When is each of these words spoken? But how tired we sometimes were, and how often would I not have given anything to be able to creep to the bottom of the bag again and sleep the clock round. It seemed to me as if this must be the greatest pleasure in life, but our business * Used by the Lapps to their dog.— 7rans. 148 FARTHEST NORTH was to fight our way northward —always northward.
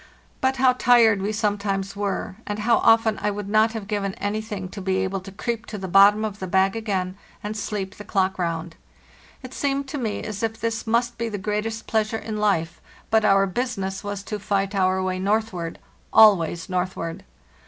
But 0.41 0.55
how 0.57 0.73
tired 0.73 1.21
we 1.21 1.31
sometimes 1.31 1.95
were, 1.95 2.35
and 2.47 2.57
how 2.57 2.77
often 2.79 3.19
would 3.23 3.45
I 3.45 3.49
not 3.49 3.73
have 3.73 3.87
given 3.87 4.15
anything 4.15 4.67
to 4.69 4.81
be 4.81 4.97
able 4.97 5.19
to 5.19 5.31
creep 5.31 5.67
to 5.67 5.77
the 5.77 5.87
bottom 5.87 6.25
of 6.25 6.39
the 6.39 6.47
bag 6.47 6.75
again 6.75 7.15
and 7.43 7.55
sleep 7.55 7.93
the 7.93 8.03
clock 8.03 8.39
round. 8.39 8.75
It 9.43 9.53
seemed 9.53 9.87
to 9.89 9.99
me 9.99 10.23
as 10.23 10.41
if 10.41 10.59
this 10.59 10.87
must 10.87 11.19
be 11.19 11.29
the 11.29 11.37
greatest 11.37 11.85
pleasure 11.85 12.17
in 12.17 12.37
life, 12.37 12.81
but 13.11 13.23
our 13.23 13.45
business 13.45 13.97
* 14.03 14.03
Used 14.03 14.03
by 14.03 14.09
the 14.09 14.11
Lapps 14.11 14.23
to 14.23 14.29
their 14.31 14.39
dog.— 14.39 14.47
7rans. 14.47 14.73
148 14.73 14.73
FARTHEST 14.73 14.73
NORTH 14.73 14.73
was 14.73 14.73
to 14.73 14.73
fight 14.73 14.75
our 14.81 15.03
way 15.03 15.19
northward 15.19 15.79
—always 16.11 16.67
northward. 16.67 17.23